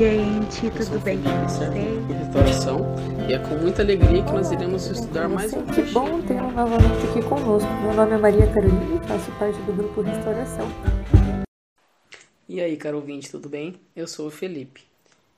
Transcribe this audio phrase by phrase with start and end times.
[0.00, 0.70] gente.
[0.70, 2.08] Tudo bem com vocês?
[2.08, 2.78] Restauração.
[3.28, 7.06] E é com muita alegria que nós iremos estudar mais um Que bom tê-lo novamente
[7.10, 7.70] aqui conosco.
[7.82, 10.66] Meu nome é Maria Carolina e faço parte do grupo Restauração.
[12.48, 13.78] E aí, caro ouvinte, tudo bem?
[13.94, 14.84] Eu sou o Felipe.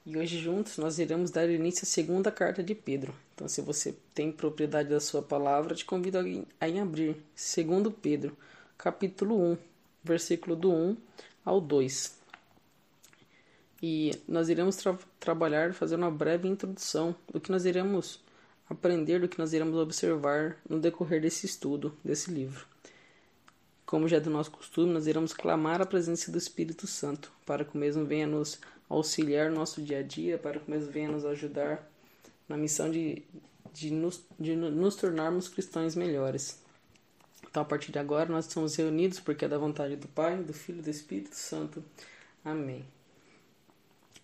[0.07, 3.13] E hoje juntos nós iremos dar início à segunda carta de Pedro.
[3.35, 8.37] Então, se você tem propriedade da sua palavra, te convido a abrir segundo Pedro,
[8.79, 9.59] capítulo 1,
[10.05, 10.97] versículo do 1
[11.45, 12.22] ao 2.
[13.83, 18.21] E nós iremos tra trabalhar, fazer uma breve introdução do que nós iremos
[18.71, 22.65] aprender, do que nós iremos observar no decorrer desse estudo, desse livro.
[23.85, 27.65] Como já é do nosso costume, nós iremos clamar a presença do Espírito Santo, para
[27.65, 28.59] que o mesmo venha nos
[28.89, 31.87] auxiliar no nosso dia a dia, para que o mesmo venha nos ajudar
[32.49, 33.23] na missão de,
[33.73, 36.63] de, nos, de nos tornarmos cristãos melhores.
[37.51, 40.55] Então, a partir de agora, nós estamos reunidos porque é da vontade do Pai, do
[40.55, 41.85] Filho e do Espírito Santo.
[42.43, 42.87] Amém.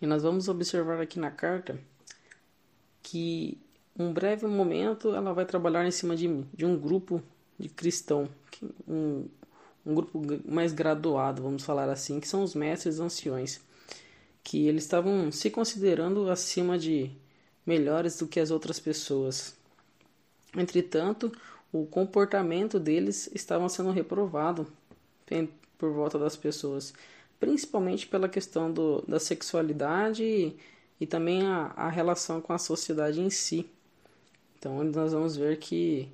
[0.00, 1.78] E nós vamos observar aqui na carta
[3.02, 3.58] que
[3.98, 7.22] um breve momento ela vai trabalhar em cima de, de um grupo
[7.58, 8.28] de cristão,
[8.88, 9.26] um,
[9.84, 13.60] um grupo mais graduado, vamos falar assim, que são os mestres anciões,
[14.42, 17.10] que eles estavam se considerando acima de
[17.66, 19.54] melhores do que as outras pessoas.
[20.56, 21.30] Entretanto,
[21.72, 24.66] o comportamento deles estava sendo reprovado
[25.78, 26.92] por volta das pessoas
[27.40, 30.56] principalmente pela questão do, da sexualidade e,
[31.00, 33.68] e também a, a, relação com a sociedade em si.
[34.58, 36.06] Então, nós vamos ver que,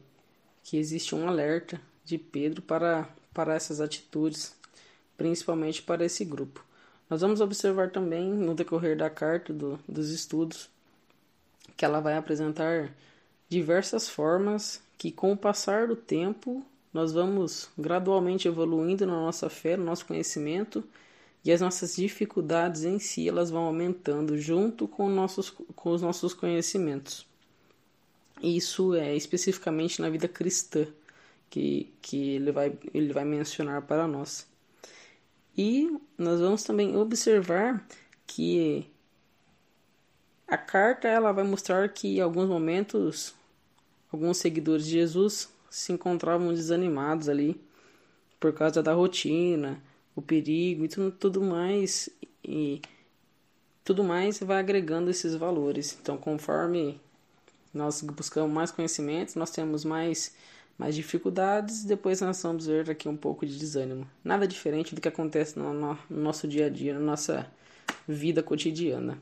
[0.63, 4.55] que existe um alerta de Pedro para, para essas atitudes,
[5.19, 6.65] principalmente para esse grupo.
[7.11, 10.71] Nós vamos observar também no decorrer da carta do, dos estudos
[11.77, 12.93] que ela vai apresentar
[13.49, 19.77] diversas formas que, com o passar do tempo, nós vamos gradualmente evoluindo na nossa fé,
[19.77, 20.83] no nosso conhecimento
[21.47, 26.35] e as nossas dificuldades em si elas vão aumentando junto com, nossos, com os nossos
[26.35, 27.25] conhecimentos.
[28.43, 30.89] Isso é especificamente na vida cristã
[31.49, 34.45] que, que ele, vai, ele vai mencionar para nós.
[35.57, 37.87] E nós vamos também observar
[38.27, 38.91] que
[40.49, 43.37] a carta ela vai mostrar que em alguns momentos
[44.13, 47.61] alguns seguidores de Jesus se encontravam desanimados ali
[48.41, 49.81] por causa da rotina,
[50.17, 52.09] o perigo e tudo, tudo mais
[52.43, 52.81] e
[53.85, 55.97] tudo mais vai agregando esses valores.
[56.01, 56.99] Então, conforme
[57.73, 60.35] nós buscamos mais conhecimentos, nós temos mais
[60.79, 64.07] mais dificuldades, depois nós vamos ver aqui um pouco de desânimo.
[64.23, 67.51] Nada diferente do que acontece no, no, no nosso dia a dia, na nossa
[68.07, 69.19] vida cotidiana.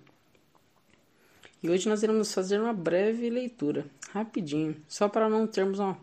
[1.63, 5.97] E hoje nós iremos fazer uma breve leitura, rapidinho, só para não termos uma,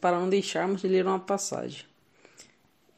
[0.00, 1.91] para não deixarmos de ler uma passagem.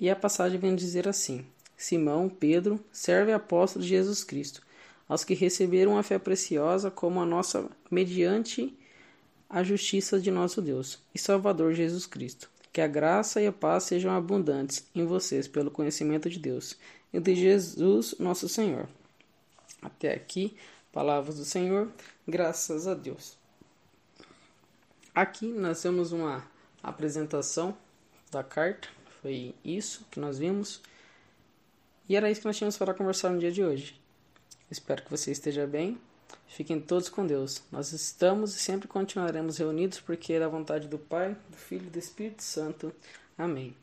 [0.05, 1.47] E a passagem vem dizer assim:
[1.79, 4.61] Simão, Pedro, serve apóstolo de Jesus Cristo,
[5.09, 8.79] aos que receberam a fé preciosa como a nossa mediante
[9.49, 12.51] a justiça de nosso Deus e Salvador Jesus Cristo.
[12.71, 16.77] Que a graça e a paz sejam abundantes em vocês pelo conhecimento de Deus
[17.11, 18.87] e de Jesus, nosso Senhor.
[19.81, 20.55] Até aqui,
[20.93, 21.91] palavras do Senhor,
[22.29, 23.39] graças a Deus.
[25.15, 26.47] Aqui nós temos uma
[26.83, 27.75] apresentação
[28.31, 28.87] da carta
[29.25, 30.83] foi isso que nós vimos.
[32.07, 33.99] E era isso que nós tínhamos para conversar no dia de hoje.
[34.71, 35.99] Espero que você esteja bem.
[36.47, 37.63] Fiquem todos com Deus.
[37.73, 41.91] Nós estamos e sempre continuaremos reunidos porque é da vontade do Pai, do Filho e
[41.91, 42.95] do Espírito Santo.
[43.39, 43.75] Amém.